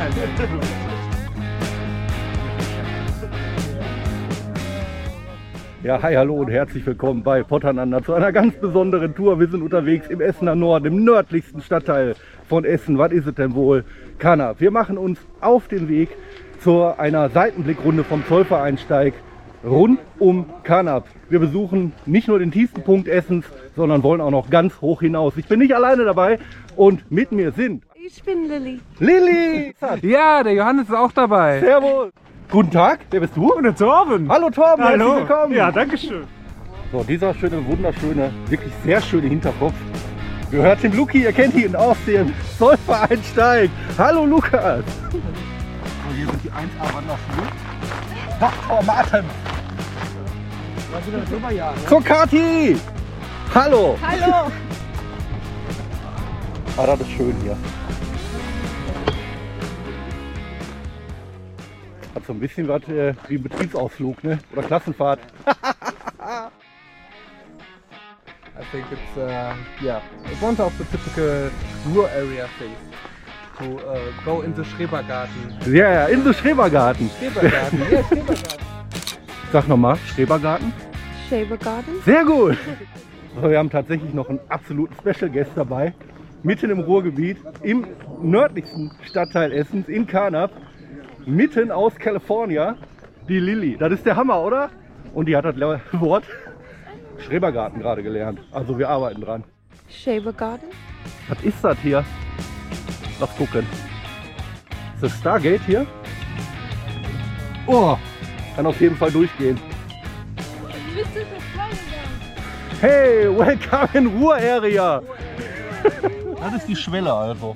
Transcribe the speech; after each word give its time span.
Ja, 5.82 6.02
hi, 6.02 6.14
hallo 6.14 6.34
und 6.34 6.50
herzlich 6.50 6.84
willkommen 6.84 7.22
bei 7.22 7.42
Potternander 7.42 8.02
zu 8.02 8.12
einer 8.12 8.32
ganz 8.32 8.54
besonderen 8.56 9.14
Tour. 9.14 9.40
Wir 9.40 9.48
sind 9.48 9.62
unterwegs 9.62 10.08
im 10.08 10.20
Essener 10.20 10.54
Norden, 10.54 10.86
im 10.86 11.04
nördlichsten 11.04 11.62
Stadtteil 11.62 12.16
von 12.48 12.66
Essen. 12.66 12.98
Was 12.98 13.12
ist 13.12 13.26
es 13.26 13.34
denn 13.34 13.54
wohl? 13.54 13.84
Kanab. 14.18 14.60
Wir 14.60 14.70
machen 14.70 14.98
uns 14.98 15.18
auf 15.40 15.68
den 15.68 15.88
Weg 15.88 16.10
zu 16.60 16.82
einer 16.82 17.30
Seitenblickrunde 17.30 18.04
vom 18.04 18.26
Zollvereinsteig 18.26 19.14
rund 19.64 20.00
um 20.18 20.46
Kanab. 20.64 21.06
Wir 21.28 21.38
besuchen 21.38 21.92
nicht 22.04 22.28
nur 22.28 22.38
den 22.38 22.50
tiefsten 22.50 22.82
Punkt 22.82 23.08
Essens, 23.08 23.46
sondern 23.74 24.02
wollen 24.02 24.20
auch 24.20 24.30
noch 24.30 24.50
ganz 24.50 24.80
hoch 24.80 25.00
hinaus. 25.00 25.36
Ich 25.36 25.46
bin 25.46 25.60
nicht 25.60 25.74
alleine 25.74 26.04
dabei 26.04 26.38
und 26.76 27.10
mit 27.10 27.32
mir 27.32 27.52
sind 27.52 27.84
Ich 28.12 28.24
bin 28.24 28.48
Lilly. 28.48 28.80
Lilly! 28.98 29.72
Ja, 30.02 30.42
der 30.42 30.52
Johannes 30.54 30.88
ist 30.88 30.94
auch 30.94 31.12
dabei. 31.12 31.60
Servus! 31.60 32.10
Guten 32.50 32.72
Tag, 32.72 33.00
wer 33.10 33.20
bist 33.20 33.36
du? 33.36 33.52
Und 33.52 33.62
der 33.62 33.76
Torben. 33.76 34.28
Hallo 34.28 34.50
Torben, 34.50 34.82
herzlich 34.82 35.00
Hallo. 35.00 35.16
willkommen! 35.20 35.52
Ja, 35.54 35.70
danke 35.70 35.96
schön. 35.96 36.26
So, 36.90 37.04
dieser 37.04 37.32
schöne, 37.34 37.64
wunderschöne, 37.64 38.32
wirklich 38.48 38.72
sehr 38.84 39.00
schöne 39.00 39.28
Hinterkopf 39.28 39.74
gehört 40.50 40.82
dem 40.82 40.92
Luki. 40.96 41.22
Ihr 41.22 41.32
kennt 41.32 41.54
ihn 41.54 41.76
aus 41.76 41.96
dem 42.04 42.34
Zollverein 42.58 43.22
Steig. 43.22 43.70
Hallo 43.96 44.26
Lukas! 44.26 44.84
So, 45.12 45.18
hier 46.16 46.26
sind 46.26 46.42
die 46.42 46.50
1A 46.50 46.92
Wanderschuhe. 46.92 47.46
Dr. 48.40 48.82
Martin! 48.82 49.24
Zur 51.88 52.02
Kati! 52.02 52.76
Hallo! 53.54 53.96
Hallo. 54.02 54.50
Ah, 56.76 56.86
das 56.86 57.00
ist 57.00 57.10
schön 57.12 57.36
hier. 57.42 57.56
Hat 62.20 62.26
so 62.26 62.34
ein 62.34 62.40
bisschen 62.40 62.68
was 62.68 62.82
äh, 62.88 63.14
wie 63.28 63.36
ein 63.36 63.42
Betriebsausflug, 63.42 64.22
ne? 64.24 64.38
Oder 64.52 64.62
Klassenfahrt. 64.62 65.20
I 65.46 66.50
think 68.70 68.84
it's 68.92 69.16
uh, 69.16 69.54
yeah 69.82 70.02
one 70.42 70.60
of 70.60 70.70
the 70.76 70.84
typical 70.84 71.50
rural 71.86 72.10
area 72.10 72.46
things 72.58 72.76
to 73.58 73.78
uh, 73.88 74.12
go 74.26 74.42
in 74.42 74.54
the 74.54 74.64
Schrebergarten. 74.64 75.32
Ja, 75.72 75.90
ja, 75.90 76.06
in 76.08 76.22
so 76.22 76.34
Schrebergarten. 76.34 77.08
Schrebergarten, 77.18 77.78
ja 77.90 78.04
Schrebergarten. 78.04 78.66
Sag 79.52 79.66
nochmal, 79.66 79.96
Schrebergarten. 80.14 80.74
Shaver 81.30 81.56
Garden. 81.56 82.02
Sehr 82.04 82.24
gut. 82.24 82.58
So, 83.40 83.48
wir 83.48 83.56
haben 83.56 83.70
tatsächlich 83.70 84.12
noch 84.12 84.28
einen 84.28 84.40
absoluten 84.50 84.94
Special 85.00 85.30
Guest 85.30 85.52
dabei. 85.54 85.94
Mitten 86.42 86.68
im 86.68 86.80
Ruhrgebiet, 86.80 87.38
im 87.62 87.86
nördlichsten 88.20 88.90
Stadtteil 89.08 89.52
Essens, 89.52 89.88
in 89.88 90.06
Kanab. 90.06 90.50
Mitten 91.26 91.70
aus 91.70 91.94
California, 91.96 92.76
die 93.28 93.38
Lilly. 93.38 93.76
Das 93.76 93.92
ist 93.92 94.06
der 94.06 94.16
Hammer, 94.16 94.40
oder? 94.42 94.70
Und 95.12 95.26
die 95.26 95.36
hat 95.36 95.44
das 95.44 95.56
Wort 95.92 96.24
Schrebergarten 97.18 97.80
gerade 97.80 98.02
gelernt. 98.02 98.40
Also 98.52 98.78
wir 98.78 98.88
arbeiten 98.88 99.20
dran. 99.20 99.44
Shaver 99.88 100.32
Garden. 100.32 100.68
Was 101.28 101.42
ist 101.42 101.62
das 101.62 101.78
hier? 101.80 102.04
Lass 103.18 103.36
gucken. 103.36 103.66
Ist 104.94 105.02
das 105.02 105.18
Stargate 105.18 105.62
hier? 105.66 105.86
Oh, 107.66 107.96
kann 108.56 108.66
auf 108.66 108.80
jeden 108.80 108.96
Fall 108.96 109.10
durchgehen. 109.10 109.58
Hey, 112.80 113.28
welcome 113.36 113.88
in 113.94 114.06
Ruhr 114.06 114.36
Area. 114.36 115.02
Das 116.40 116.54
ist 116.54 116.68
die 116.68 116.76
Schwelle 116.76 117.12
also. 117.12 117.54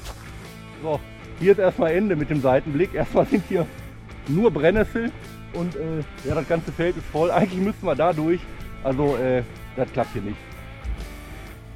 So, 0.82 0.98
hier 1.38 1.52
ist 1.52 1.58
erstmal 1.58 1.92
Ende 1.92 2.16
mit 2.16 2.28
dem 2.28 2.40
Seitenblick. 2.40 2.92
Erstmal 2.94 3.26
sind 3.26 3.44
hier 3.48 3.66
nur 4.28 4.50
Brennnessel 4.50 5.12
und 5.52 5.76
äh, 5.76 6.28
ja, 6.28 6.34
das 6.34 6.48
ganze 6.48 6.72
Feld 6.72 6.96
ist 6.96 7.06
voll. 7.06 7.30
Eigentlich 7.32 7.60
müssten 7.60 7.86
wir 7.86 7.94
da 7.94 8.12
durch. 8.12 8.40
Also, 8.82 9.16
äh, 9.16 9.42
das 9.76 9.92
klappt 9.92 10.12
hier 10.12 10.22
nicht. 10.22 10.36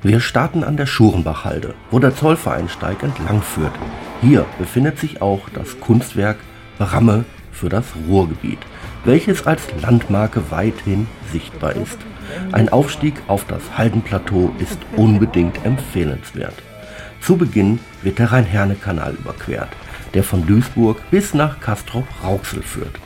Wir 0.02 0.20
starten 0.20 0.62
an 0.62 0.76
der 0.76 0.86
Schurenbachhalde, 0.86 1.74
wo 1.90 1.98
der 1.98 2.14
Zollvereinsteig 2.14 3.02
entlang 3.02 3.42
führt. 3.42 3.72
Hier 4.20 4.44
befindet 4.58 4.98
sich 4.98 5.22
auch 5.22 5.48
das 5.54 5.80
Kunstwerk 5.80 6.36
Bramme 6.78 7.24
für 7.50 7.68
das 7.68 7.86
Ruhrgebiet, 8.06 8.58
welches 9.04 9.46
als 9.46 9.68
Landmarke 9.80 10.50
weithin 10.50 11.06
sichtbar 11.32 11.74
ist. 11.76 11.98
Ein 12.52 12.68
Aufstieg 12.68 13.14
auf 13.28 13.46
das 13.46 13.78
Haldenplateau 13.78 14.52
ist 14.58 14.78
unbedingt 14.96 15.64
empfehlenswert. 15.64 16.54
Zu 17.26 17.36
Beginn 17.36 17.80
wird 18.02 18.20
der 18.20 18.30
Rhein-Herne-Kanal 18.30 19.14
überquert, 19.14 19.70
der 20.14 20.22
von 20.22 20.46
Duisburg 20.46 21.02
bis 21.10 21.34
nach 21.34 21.58
Castrop-Rauxel 21.58 22.62
führt. 22.62 23.00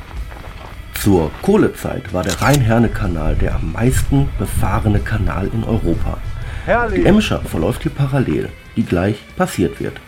Zur 0.92 1.31
Kohlezeit 1.40 2.12
war 2.12 2.22
der 2.22 2.38
Rhein-Herne-Kanal 2.38 3.34
der 3.37 3.55
am 3.55 3.72
meisten 3.72 4.28
befahrene 4.38 4.99
Kanal 4.99 5.49
in 5.55 5.64
Europa. 5.64 6.19
Die 6.19 6.67
Herrlich! 6.67 7.06
Emscher 7.06 7.40
verläuft 7.40 7.81
hier 7.81 7.93
parallel, 7.93 8.50
die 8.76 8.84
gleich 8.84 9.17
passiert 9.38 9.81
wird. 9.81 9.99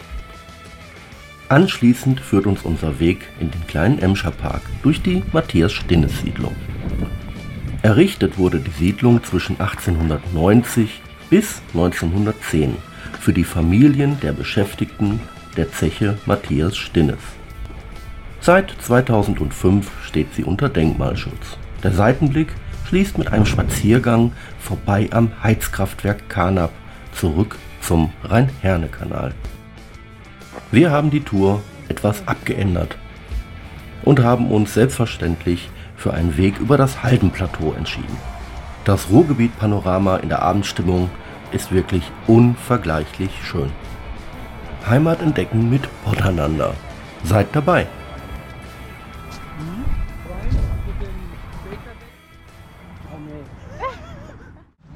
Anschließend 1.48 2.20
führt 2.20 2.44
uns 2.44 2.64
unser 2.64 3.00
Weg 3.00 3.26
in 3.40 3.50
den 3.50 3.66
kleinen 3.66 3.98
Emscher 3.98 4.30
Park 4.30 4.60
durch 4.82 5.00
die 5.00 5.22
Matthias-Stinnes-Siedlung. 5.32 6.54
Errichtet 7.80 8.36
wurde 8.36 8.60
die 8.60 8.72
Siedlung 8.72 9.24
zwischen 9.24 9.58
1890 9.58 11.00
bis 11.30 11.62
1910 11.72 12.76
für 13.18 13.32
die 13.32 13.44
Familien 13.44 14.18
der 14.20 14.32
Beschäftigten 14.32 15.20
der 15.56 15.70
Zeche 15.70 16.18
Matthias 16.26 16.76
Stinnes. 16.76 17.18
Seit 18.40 18.74
2005 18.80 19.90
steht 20.04 20.34
sie 20.34 20.44
unter 20.44 20.68
Denkmalschutz. 20.68 21.58
Der 21.82 21.92
Seitenblick 21.92 22.48
schließt 22.88 23.18
mit 23.18 23.32
einem 23.32 23.46
Spaziergang 23.46 24.32
vorbei 24.58 25.08
am 25.12 25.30
Heizkraftwerk 25.42 26.28
Kanab 26.28 26.72
zurück 27.12 27.56
zum 27.80 28.12
Rhein-Herne-Kanal. 28.24 29.32
Wir 30.70 30.90
haben 30.90 31.10
die 31.10 31.22
Tour 31.22 31.62
etwas 31.88 32.26
abgeändert 32.26 32.96
und 34.02 34.22
haben 34.22 34.50
uns 34.50 34.74
selbstverständlich 34.74 35.70
für 35.96 36.12
einen 36.12 36.36
Weg 36.36 36.58
über 36.58 36.76
das 36.76 37.02
Haldenplateau 37.02 37.72
entschieden. 37.72 38.16
Das 38.84 39.10
Ruhrgebiet-Panorama 39.10 40.16
in 40.16 40.28
der 40.28 40.42
Abendstimmung 40.42 41.10
ist 41.54 41.72
wirklich 41.72 42.10
unvergleichlich 42.26 43.32
schön. 43.42 43.70
Heimat 44.88 45.22
entdecken 45.22 45.70
mit 45.70 45.88
Potternander. 46.04 46.74
Seid 47.24 47.48
dabei! 47.52 47.86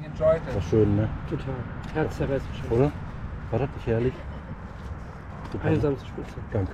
Enjoyed 0.03 0.41
it. 0.47 0.55
War 0.55 0.61
schön, 0.69 0.95
ne? 0.95 1.09
Total. 1.29 1.53
Herzzerreißend 1.93 2.49
schön. 2.59 2.71
Oder? 2.71 2.91
War 3.51 3.59
das 3.59 3.69
nicht 3.75 3.87
herrlich? 3.87 4.13
Super. 5.51 5.67
Einsamste 5.67 6.05
Spitze. 6.07 6.35
Danke. 6.51 6.73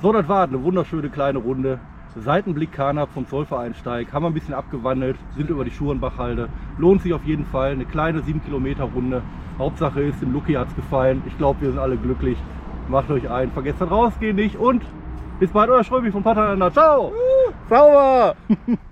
So, 0.00 0.12
das 0.12 0.26
war 0.26 0.44
eine 0.44 0.62
wunderschöne 0.62 1.10
kleine 1.10 1.38
Runde. 1.38 1.78
Seitenblick 2.16 2.72
Kanab 2.72 3.10
vom 3.12 3.26
Zollvereinsteig. 3.26 4.12
Haben 4.12 4.24
wir 4.24 4.30
ein 4.30 4.34
bisschen 4.34 4.54
abgewandelt, 4.54 5.16
sind 5.36 5.48
über 5.48 5.64
die 5.64 5.70
Schurenbachhalde. 5.70 6.48
Lohnt 6.78 7.02
sich 7.02 7.14
auf 7.14 7.24
jeden 7.24 7.46
Fall. 7.46 7.72
Eine 7.72 7.86
kleine 7.86 8.22
7 8.22 8.44
Kilometer 8.44 8.84
Runde. 8.84 9.22
Hauptsache 9.58 10.02
ist, 10.02 10.20
dem 10.20 10.32
Lucky 10.32 10.54
hat 10.54 10.68
es 10.68 10.76
gefallen. 10.76 11.22
Ich 11.26 11.36
glaube, 11.38 11.62
wir 11.62 11.70
sind 11.70 11.78
alle 11.78 11.96
glücklich. 11.96 12.36
Macht 12.88 13.10
euch 13.10 13.30
ein. 13.30 13.50
Vergesst 13.52 13.80
das 13.80 13.90
rausgehen 13.90 14.36
nicht. 14.36 14.56
Und 14.56 14.82
bis 15.40 15.50
bald, 15.50 15.70
euer 15.70 15.84
Schröbi 15.84 16.10
von 16.10 16.22
Paternander. 16.22 16.72
Ciao! 16.72 17.12
Sauber! 17.68 18.34